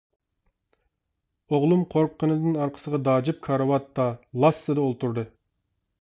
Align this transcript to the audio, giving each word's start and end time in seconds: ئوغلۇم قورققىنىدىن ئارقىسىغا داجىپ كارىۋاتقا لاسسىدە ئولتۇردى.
ئوغلۇم 1.51 1.83
قورققىنىدىن 1.91 2.57
ئارقىسىغا 2.61 2.99
داجىپ 3.07 3.43
كارىۋاتقا 3.49 4.07
لاسسىدە 4.45 4.87
ئولتۇردى. 4.87 5.25